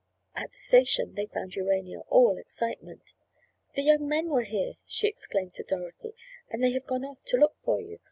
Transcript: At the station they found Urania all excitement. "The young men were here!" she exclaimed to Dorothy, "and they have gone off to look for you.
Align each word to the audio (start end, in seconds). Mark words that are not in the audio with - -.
At 0.35 0.51
the 0.51 0.57
station 0.57 1.13
they 1.13 1.27
found 1.27 1.53
Urania 1.53 1.99
all 2.09 2.39
excitement. 2.39 3.03
"The 3.75 3.83
young 3.83 4.07
men 4.09 4.29
were 4.29 4.41
here!" 4.41 4.73
she 4.87 5.05
exclaimed 5.07 5.53
to 5.57 5.63
Dorothy, 5.63 6.15
"and 6.49 6.63
they 6.63 6.71
have 6.71 6.87
gone 6.87 7.05
off 7.05 7.23
to 7.25 7.37
look 7.37 7.55
for 7.55 7.79
you. 7.79 7.99